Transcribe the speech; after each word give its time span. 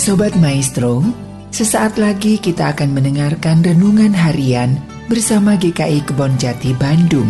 Sobat 0.00 0.32
Maestro, 0.40 1.04
sesaat 1.52 2.00
lagi 2.00 2.40
kita 2.40 2.72
akan 2.72 2.96
mendengarkan 2.96 3.60
renungan 3.60 4.16
harian 4.16 4.80
bersama 5.12 5.60
GKI 5.60 6.08
Kebon 6.08 6.40
Jati 6.40 6.72
Bandung. 6.72 7.28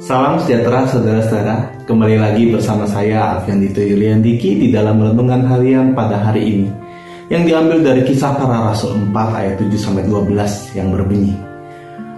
Salam 0.00 0.40
sejahtera 0.40 0.88
saudara-saudara, 0.88 1.84
kembali 1.84 2.16
lagi 2.16 2.48
bersama 2.48 2.88
saya 2.88 3.36
Alfian 3.36 3.60
Dito 3.60 3.84
Yuliandiki 3.84 4.56
di 4.56 4.72
dalam 4.72 4.96
renungan 4.96 5.44
harian 5.44 5.92
pada 5.92 6.16
hari 6.16 6.48
ini 6.48 6.88
yang 7.30 7.46
diambil 7.46 7.78
dari 7.78 8.02
kisah 8.02 8.34
para 8.34 8.74
rasul 8.74 8.98
4 8.98 9.14
ayat 9.14 9.54
7 9.62 9.70
sampai 9.78 10.02
12 10.02 10.74
yang 10.74 10.90
berbunyi. 10.90 11.38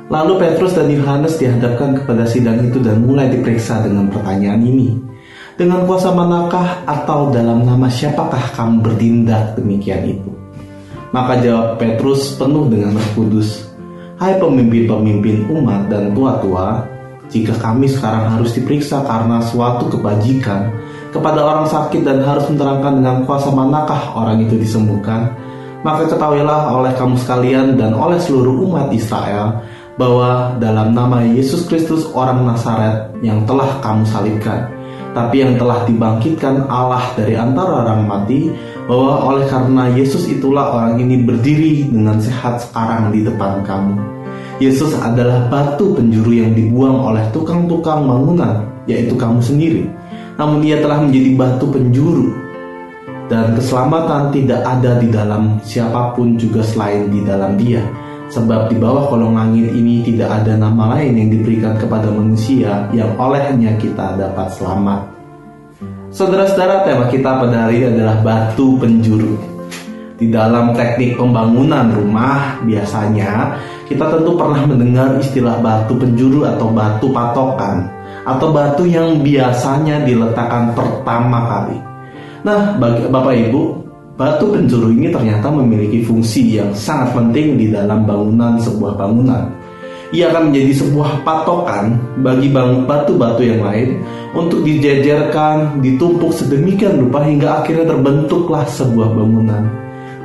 Lalu 0.08 0.40
Petrus 0.40 0.72
dan 0.72 0.88
Yohanes 0.88 1.36
dihadapkan 1.36 2.00
kepada 2.00 2.24
sidang 2.24 2.64
itu 2.64 2.80
dan 2.80 3.04
mulai 3.04 3.28
diperiksa 3.28 3.84
dengan 3.84 4.08
pertanyaan 4.08 4.64
ini. 4.64 4.96
Dengan 5.52 5.84
kuasa 5.84 6.16
manakah 6.16 6.80
atau 6.88 7.28
dalam 7.28 7.68
nama 7.68 7.92
siapakah 7.92 8.56
kamu 8.56 8.80
bertindak 8.80 9.52
demikian 9.52 10.16
itu? 10.16 10.32
Maka 11.12 11.44
jawab 11.44 11.76
Petrus 11.76 12.32
penuh 12.40 12.72
dengan 12.72 12.96
Roh 12.96 13.10
Kudus, 13.12 13.68
Hai 14.16 14.40
pemimpin-pemimpin 14.40 15.44
umat 15.52 15.92
dan 15.92 16.16
tua-tua, 16.16 16.88
jika 17.28 17.52
kami 17.60 17.84
sekarang 17.84 18.38
harus 18.38 18.56
diperiksa 18.56 19.04
karena 19.04 19.44
suatu 19.44 19.92
kebajikan 19.92 20.72
kepada 21.12 21.44
orang 21.44 21.68
sakit 21.68 22.02
dan 22.02 22.24
harus 22.24 22.48
menerangkan 22.48 22.98
dengan 22.98 23.16
kuasa 23.28 23.52
manakah 23.52 24.16
orang 24.16 24.40
itu 24.42 24.56
disembuhkan, 24.56 25.28
maka 25.84 26.08
ketahuilah 26.08 26.72
oleh 26.72 26.92
kamu 26.96 27.14
sekalian 27.20 27.76
dan 27.76 27.92
oleh 27.92 28.16
seluruh 28.16 28.64
umat 28.66 28.88
Israel 28.90 29.60
bahwa 30.00 30.56
dalam 30.56 30.96
nama 30.96 31.20
Yesus 31.20 31.68
Kristus 31.68 32.08
orang 32.16 32.48
Nazaret 32.48 33.12
yang 33.20 33.44
telah 33.44 33.76
kamu 33.84 34.08
salibkan, 34.08 34.72
tapi 35.12 35.44
yang 35.44 35.60
telah 35.60 35.84
dibangkitkan 35.84 36.64
Allah 36.72 37.04
dari 37.12 37.36
antara 37.36 37.84
orang 37.84 38.08
mati, 38.08 38.48
bahwa 38.88 39.20
oleh 39.28 39.44
karena 39.52 39.92
Yesus 39.92 40.26
itulah 40.32 40.72
orang 40.72 40.96
ini 40.96 41.20
berdiri 41.22 41.92
dengan 41.92 42.16
sehat 42.16 42.64
sekarang 42.64 43.12
di 43.12 43.20
depan 43.20 43.60
kamu. 43.68 43.94
Yesus 44.64 44.96
adalah 44.96 45.50
batu 45.52 45.92
penjuru 45.92 46.40
yang 46.40 46.56
dibuang 46.56 47.12
oleh 47.12 47.24
tukang-tukang 47.34 48.06
bangunan, 48.06 48.64
yaitu 48.88 49.12
kamu 49.18 49.42
sendiri. 49.44 49.84
Namun 50.40 50.64
ia 50.64 50.80
telah 50.80 51.04
menjadi 51.04 51.30
batu 51.36 51.66
penjuru 51.68 52.32
dan 53.32 53.56
keselamatan 53.56 54.28
tidak 54.28 54.60
ada 54.60 55.00
di 55.00 55.08
dalam 55.08 55.56
siapa 55.64 56.12
pun 56.12 56.36
juga 56.36 56.60
selain 56.60 57.08
di 57.08 57.24
dalam 57.24 57.56
dia. 57.56 57.80
Sebab 58.32 58.72
di 58.72 58.80
bawah 58.80 59.12
kolong 59.12 59.36
langit 59.36 59.72
ini 59.76 60.00
tidak 60.04 60.40
ada 60.40 60.56
nama 60.56 60.96
lain 60.96 61.20
yang 61.20 61.28
diberikan 61.28 61.76
kepada 61.76 62.08
manusia 62.08 62.88
yang 62.92 63.12
olehnya 63.20 63.76
kita 63.76 64.16
dapat 64.16 64.48
selamat. 64.56 65.04
Saudara-saudara, 66.12 66.84
tema 66.84 67.08
kita 67.12 67.40
pada 67.40 67.68
hari 67.68 67.84
ini 67.84 67.86
adalah 67.96 68.20
batu 68.24 68.80
penjuru. 68.80 69.36
Di 70.16 70.28
dalam 70.32 70.72
teknik 70.72 71.16
pembangunan 71.16 71.92
rumah 71.92 72.60
biasanya 72.64 73.56
kita 73.88 74.08
tentu 74.08 74.36
pernah 74.36 74.64
mendengar 74.64 75.16
istilah 75.20 75.60
batu 75.60 75.96
penjuru 75.96 76.48
atau 76.48 76.72
batu 76.72 77.12
patokan 77.12 78.01
atau 78.22 78.54
batu 78.54 78.86
yang 78.86 79.22
biasanya 79.22 80.02
diletakkan 80.06 80.70
pertama 80.74 81.46
kali. 81.50 81.78
Nah, 82.42 82.74
bagi 82.78 83.06
Bapak 83.06 83.34
Ibu, 83.34 83.62
batu 84.18 84.50
penjuru 84.50 84.90
ini 84.90 85.10
ternyata 85.10 85.50
memiliki 85.50 86.02
fungsi 86.02 86.58
yang 86.58 86.70
sangat 86.74 87.14
penting 87.14 87.58
di 87.58 87.70
dalam 87.70 88.06
bangunan 88.06 88.58
sebuah 88.58 88.98
bangunan. 88.98 89.46
Ia 90.12 90.28
akan 90.28 90.52
menjadi 90.52 90.72
sebuah 90.84 91.24
patokan 91.24 91.96
bagi 92.20 92.52
batu-batu 92.84 93.42
yang 93.48 93.64
lain 93.64 94.04
untuk 94.36 94.60
dijejerkan, 94.60 95.80
ditumpuk 95.80 96.36
sedemikian 96.36 97.00
rupa 97.00 97.24
hingga 97.24 97.64
akhirnya 97.64 97.96
terbentuklah 97.96 98.68
sebuah 98.68 99.08
bangunan. 99.08 99.64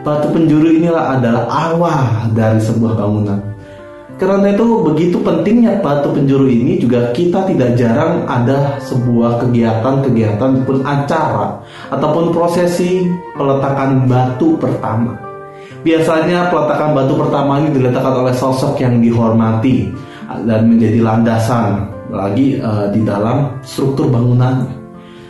Batu 0.03 0.28
penjuru 0.31 0.75
inilah 0.75 1.19
adalah 1.19 1.47
awal 1.47 2.31
dari 2.36 2.59
sebuah 2.59 3.00
bangunan. 3.00 3.40
Karena 4.16 4.56
itu 4.56 4.66
begitu 4.88 5.19
pentingnya 5.19 5.84
batu 5.84 6.16
penjuru 6.16 6.47
ini 6.47 6.79
juga 6.79 7.12
kita 7.12 7.44
tidak 7.51 7.75
jarang 7.75 8.23
ada 8.23 8.79
sebuah 8.79 9.44
kegiatan-kegiatan 9.44 10.63
pun 10.63 10.79
acara 10.88 11.59
ataupun 11.91 12.31
prosesi 12.31 13.03
peletakan 13.35 14.07
batu 14.07 14.56
pertama. 14.56 15.19
Biasanya 15.84 16.47
peletakan 16.50 16.95
batu 16.95 17.13
pertama 17.19 17.59
ini 17.59 17.75
diletakkan 17.75 18.25
oleh 18.25 18.34
sosok 18.34 18.79
yang 18.79 18.97
dihormati 19.03 19.91
dan 20.47 20.66
menjadi 20.66 21.00
landasan 21.03 21.91
lagi 22.09 22.57
uh, 22.63 22.88
di 22.89 23.03
dalam 23.03 23.59
struktur 23.62 24.07
bangunannya. 24.07 24.72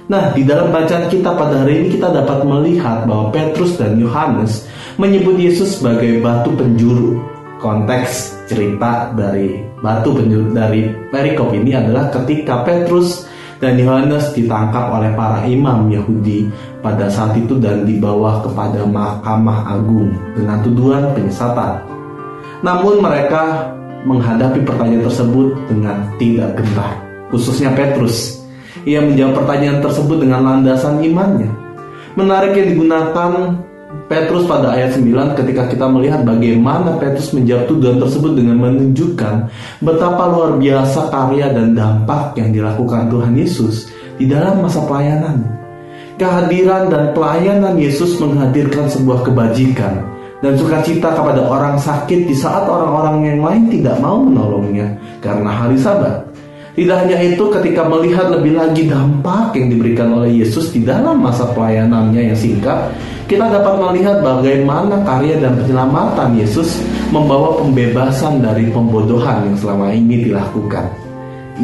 Nah, 0.07 0.31
di 0.31 0.47
dalam 0.47 0.71
bacaan 0.71 1.11
kita 1.11 1.35
pada 1.35 1.67
hari 1.67 1.83
ini 1.83 1.88
kita 1.99 2.07
dapat 2.15 2.47
melihat 2.47 3.03
bahwa 3.03 3.27
Petrus 3.35 3.75
dan 3.75 3.99
Yohanes 3.99 4.63
menyebut 4.95 5.35
Yesus 5.35 5.81
sebagai 5.81 6.23
batu 6.23 6.55
penjuru. 6.55 7.19
Konteks 7.57 8.45
cerita 8.45 9.09
dari 9.18 9.66
batu 9.81 10.13
penjuru 10.13 10.53
dari 10.53 10.94
perikop 11.09 11.50
ini 11.57 11.73
adalah 11.73 12.13
ketika 12.13 12.62
Petrus 12.62 13.25
dan 13.57 13.81
Yohanes 13.81 14.29
ditangkap 14.38 14.94
oleh 14.94 15.09
para 15.18 15.41
imam 15.50 15.90
Yahudi 15.90 16.45
pada 16.85 17.09
saat 17.09 17.34
itu 17.34 17.57
dan 17.57 17.81
dibawa 17.81 18.45
kepada 18.45 18.85
Mahkamah 18.85 19.73
Agung 19.73 20.13
dengan 20.38 20.62
tuduhan 20.62 21.09
penyesatan. 21.18 21.81
Namun 22.62 23.01
mereka 23.01 23.74
menghadapi 24.06 24.62
pertanyaan 24.62 25.09
tersebut 25.09 25.57
dengan 25.66 25.97
tidak 26.22 26.53
gentar, 26.62 26.94
khususnya 27.34 27.74
Petrus 27.74 28.38
ia 28.85 29.01
menjawab 29.01 29.44
pertanyaan 29.44 29.81
tersebut 29.81 30.22
dengan 30.22 30.45
landasan 30.45 31.01
imannya. 31.01 31.50
Menarik 32.13 32.53
yang 32.53 32.69
digunakan 32.78 33.31
Petrus 33.87 34.43
pada 34.51 34.75
ayat 34.75 34.99
9 34.99 35.39
ketika 35.39 35.63
kita 35.71 35.87
melihat 35.87 36.27
bagaimana 36.27 36.99
Petrus 36.99 37.31
menjawab 37.31 37.71
tuduhan 37.71 38.03
tersebut 38.03 38.35
dengan 38.35 38.59
menunjukkan 38.59 39.47
betapa 39.79 40.27
luar 40.27 40.59
biasa 40.59 41.07
karya 41.07 41.55
dan 41.55 41.71
dampak 41.71 42.35
yang 42.35 42.51
dilakukan 42.51 43.07
Tuhan 43.07 43.39
Yesus 43.39 43.87
di 44.19 44.27
dalam 44.27 44.59
masa 44.59 44.83
pelayanan. 44.83 45.39
Kehadiran 46.19 46.91
dan 46.91 47.15
pelayanan 47.15 47.79
Yesus 47.79 48.19
menghadirkan 48.19 48.91
sebuah 48.91 49.23
kebajikan 49.23 50.03
dan 50.43 50.59
sukacita 50.59 51.15
kepada 51.15 51.47
orang 51.47 51.79
sakit 51.79 52.27
di 52.27 52.35
saat 52.35 52.67
orang-orang 52.67 53.23
yang 53.23 53.39
lain 53.39 53.63
tidak 53.71 53.95
mau 54.03 54.19
menolongnya 54.19 54.99
karena 55.23 55.47
hari 55.47 55.79
sabat. 55.79 56.26
Tidak 56.77 56.93
hanya 56.93 57.17
itu, 57.25 57.41
ketika 57.49 57.89
melihat 57.89 58.29
lebih 58.29 58.53
lagi 58.53 58.85
dampak 58.85 59.57
yang 59.57 59.73
diberikan 59.73 60.13
oleh 60.13 60.45
Yesus 60.45 60.69
di 60.69 60.85
dalam 60.85 61.25
masa 61.25 61.49
pelayanannya 61.49 62.29
yang 62.29 62.38
singkat, 62.38 62.93
kita 63.25 63.49
dapat 63.49 63.81
melihat 63.81 64.21
bagaimana 64.21 65.01
karya 65.01 65.41
dan 65.41 65.57
penyelamatan 65.57 66.38
Yesus 66.38 66.77
membawa 67.09 67.57
pembebasan 67.57 68.45
dari 68.45 68.69
pembodohan 68.69 69.49
yang 69.49 69.57
selama 69.57 69.89
ini 69.89 70.29
dilakukan. 70.29 70.85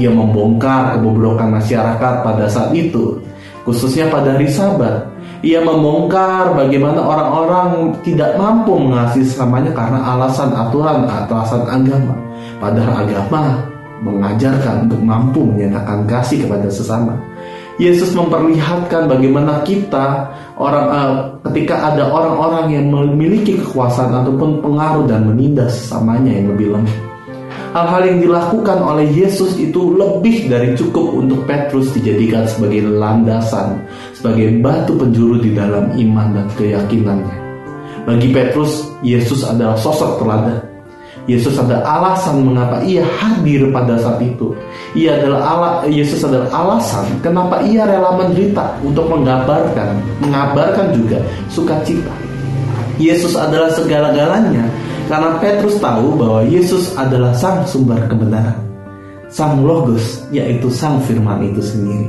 Ia 0.01 0.09
membongkar 0.09 0.97
kebobrokan 0.97 1.61
masyarakat 1.61 2.13
pada 2.25 2.49
saat 2.49 2.73
itu, 2.73 3.21
khususnya 3.69 4.09
pada 4.09 4.33
hari 4.33 4.49
Sabat. 4.49 5.13
Ia 5.45 5.61
membongkar 5.61 6.57
bagaimana 6.57 6.97
orang-orang 6.97 7.93
tidak 8.01 8.33
mampu 8.33 8.81
mengasihi 8.81 9.29
sesamanya 9.29 9.69
karena 9.77 10.01
alasan 10.01 10.49
aturan 10.57 11.05
atau 11.05 11.37
alasan 11.37 11.63
agama. 11.69 12.17
Padahal 12.57 13.05
agama 13.05 13.72
mengajarkan 14.01 14.89
untuk 14.89 15.01
mampu 15.03 15.45
menyatakan 15.45 16.09
kasih 16.09 16.47
kepada 16.47 16.67
sesama. 16.73 17.13
Yesus 17.81 18.13
memperlihatkan 18.13 19.09
bagaimana 19.09 19.65
kita 19.65 20.29
orang 20.61 20.87
uh, 20.93 21.13
ketika 21.49 21.89
ada 21.93 22.05
orang-orang 22.05 22.69
yang 22.69 22.85
memiliki 22.93 23.57
kekuasaan 23.57 24.13
ataupun 24.13 24.61
pengaruh 24.61 25.09
dan 25.09 25.25
menindas 25.25 25.73
sesamanya 25.81 26.37
yang 26.37 26.53
lebih 26.53 26.77
lemah. 26.77 26.97
Hal-hal 27.73 28.05
yang 28.05 28.19
dilakukan 28.21 28.77
oleh 28.85 29.09
Yesus 29.09 29.57
itu 29.57 29.97
lebih 29.97 30.45
dari 30.45 30.77
cukup 30.77 31.17
untuk 31.17 31.49
Petrus 31.49 31.89
dijadikan 31.97 32.45
sebagai 32.45 32.85
landasan, 32.85 33.81
sebagai 34.13 34.61
batu 34.61 34.93
penjuru 34.93 35.41
di 35.41 35.57
dalam 35.57 35.89
iman 35.97 36.37
dan 36.37 36.45
keyakinannya. 36.53 37.37
Bagi 38.05 38.29
Petrus, 38.29 38.93
Yesus 39.01 39.41
adalah 39.41 39.73
sosok 39.73 40.21
teladan 40.21 40.72
Yesus 41.23 41.55
ada 41.55 41.79
alasan 41.87 42.43
mengapa 42.43 42.83
ia 42.83 42.99
hadir 43.15 43.71
pada 43.71 43.95
saat 43.95 44.19
itu. 44.19 44.51
Ia 44.91 45.23
adalah 45.23 45.41
Allah, 45.41 45.73
Yesus 45.87 46.19
adalah 46.27 46.51
alasan 46.51 47.07
kenapa 47.23 47.63
ia 47.63 47.87
rela 47.87 48.19
menderita 48.19 48.75
untuk 48.83 49.07
menggambarkan, 49.07 50.03
mengabarkan 50.19 50.91
juga 50.91 51.23
sukacita. 51.47 52.11
Yesus 52.99 53.39
adalah 53.39 53.71
segala-galanya 53.71 54.67
karena 55.07 55.39
Petrus 55.39 55.79
tahu 55.79 56.19
bahwa 56.19 56.43
Yesus 56.43 56.91
adalah 56.99 57.31
sang 57.31 57.63
sumber 57.63 58.03
kebenaran. 58.11 58.59
Sang 59.31 59.63
logos 59.63 60.27
yaitu 60.29 60.67
sang 60.69 60.99
firman 61.07 61.41
itu 61.41 61.63
sendiri. 61.63 62.07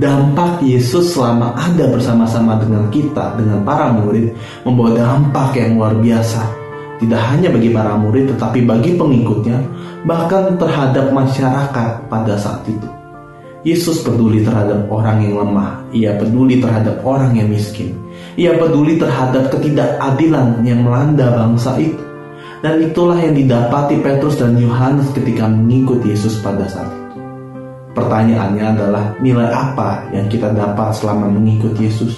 dampak 0.00 0.64
Yesus 0.64 1.12
selama 1.12 1.52
ada 1.60 1.84
bersama-sama 1.92 2.56
dengan 2.56 2.88
kita, 2.88 3.36
dengan 3.36 3.60
para 3.68 3.92
murid, 3.92 4.32
membawa 4.64 4.96
dampak 4.96 5.60
yang 5.60 5.76
luar 5.76 5.92
biasa. 6.00 6.59
Tidak 7.00 7.22
hanya 7.32 7.48
bagi 7.48 7.72
para 7.72 7.96
murid, 7.96 8.36
tetapi 8.36 8.68
bagi 8.68 8.92
pengikutnya, 8.92 9.56
bahkan 10.04 10.60
terhadap 10.60 11.08
masyarakat 11.08 12.12
pada 12.12 12.36
saat 12.36 12.60
itu. 12.68 12.84
Yesus 13.64 14.04
peduli 14.04 14.44
terhadap 14.44 14.88
orang 14.88 15.24
yang 15.24 15.40
lemah, 15.40 15.84
ia 15.96 16.16
peduli 16.16 16.60
terhadap 16.60 17.00
orang 17.04 17.36
yang 17.36 17.48
miskin, 17.48 17.96
ia 18.36 18.56
peduli 18.56 18.96
terhadap 19.00 19.52
ketidakadilan 19.52 20.64
yang 20.64 20.84
melanda 20.84 21.28
bangsa 21.32 21.76
itu. 21.80 22.00
Dan 22.60 22.84
itulah 22.84 23.16
yang 23.16 23.32
didapati 23.32 24.04
Petrus 24.04 24.36
dan 24.36 24.60
Yohanes 24.60 25.08
ketika 25.16 25.48
mengikuti 25.48 26.12
Yesus 26.12 26.44
pada 26.44 26.68
saat 26.68 26.92
itu. 26.92 27.16
Pertanyaannya 27.96 28.64
adalah 28.76 29.04
nilai 29.24 29.48
apa 29.48 30.04
yang 30.12 30.28
kita 30.28 30.52
dapat 30.52 30.92
selama 30.92 31.32
mengikuti 31.32 31.88
Yesus? 31.88 32.12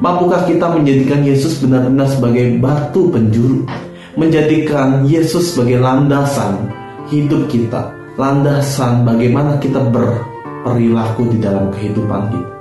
Mampukah 0.00 0.48
kita 0.48 0.64
menjadikan 0.72 1.20
Yesus 1.20 1.60
benar-benar 1.60 2.08
sebagai 2.08 2.56
batu 2.56 3.12
penjuru? 3.12 3.68
Menjadikan 4.18 5.06
Yesus 5.06 5.54
sebagai 5.54 5.78
landasan 5.78 6.66
hidup 7.14 7.46
kita, 7.46 7.94
landasan 8.18 9.06
bagaimana 9.06 9.54
kita 9.62 9.78
berperilaku 9.86 11.30
di 11.30 11.38
dalam 11.38 11.70
kehidupan 11.70 12.34
kita. 12.34 12.54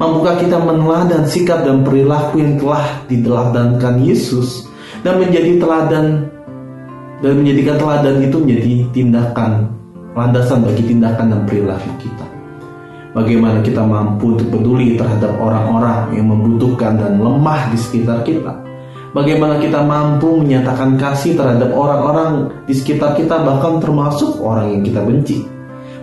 Mampukah 0.00 0.40
kita 0.40 0.56
meneladan 0.56 1.28
sikap 1.28 1.66
dan 1.68 1.84
perilaku 1.84 2.40
yang 2.40 2.56
telah 2.56 3.04
diteladankan 3.04 4.00
Yesus 4.00 4.64
dan 5.04 5.20
menjadi 5.20 5.60
teladan 5.60 6.24
dan 7.20 7.32
menjadikan 7.36 7.76
teladan 7.76 8.16
itu 8.24 8.36
menjadi 8.40 8.72
tindakan 8.94 9.50
landasan 10.16 10.64
bagi 10.64 10.82
tindakan 10.88 11.26
dan 11.36 11.40
perilaku 11.44 11.90
kita. 12.00 12.26
Bagaimana 13.12 13.60
kita 13.60 13.84
mampu 13.84 14.38
untuk 14.38 14.48
peduli 14.56 14.96
terhadap 14.96 15.36
orang-orang 15.36 16.16
yang 16.16 16.32
membutuhkan 16.32 16.96
dan 16.96 17.20
lemah 17.20 17.68
di 17.72 17.78
sekitar 17.80 18.24
kita. 18.24 18.67
Bagaimana 19.16 19.56
kita 19.56 19.80
mampu 19.80 20.44
menyatakan 20.44 21.00
kasih 21.00 21.32
terhadap 21.32 21.72
orang-orang 21.72 22.52
di 22.68 22.76
sekitar 22.76 23.16
kita 23.16 23.40
bahkan 23.40 23.80
termasuk 23.80 24.36
orang 24.44 24.68
yang 24.76 24.82
kita 24.84 25.00
benci. 25.00 25.38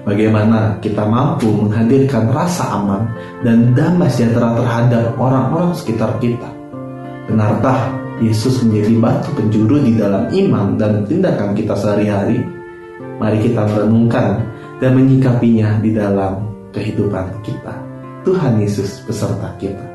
Bagaimana 0.05 0.77
kita 0.81 1.05
mampu 1.05 1.49
menghadirkan 1.49 2.29
rasa 2.33 2.77
aman 2.77 3.09
dan 3.41 3.73
damai 3.77 4.09
sejahtera 4.09 4.57
terhadap 4.57 5.05
orang-orang 5.17 5.73
sekitar 5.73 6.17
kita. 6.17 6.49
Benarkah 7.25 7.93
Yesus 8.21 8.61
menjadi 8.65 9.01
batu 9.01 9.29
penjuru 9.33 9.81
di 9.81 9.97
dalam 9.97 10.29
iman 10.29 10.77
dan 10.77 11.05
tindakan 11.09 11.57
kita 11.57 11.73
sehari-hari? 11.73 12.41
Mari 13.17 13.37
kita 13.49 13.65
merenungkan 13.65 14.45
dan 14.77 14.91
menyikapinya 14.93 15.81
di 15.81 15.93
dalam 15.93 16.45
kehidupan 16.69 17.41
kita. 17.41 17.73
Tuhan 18.25 18.61
Yesus 18.61 19.05
beserta 19.05 19.53
kita. 19.57 19.94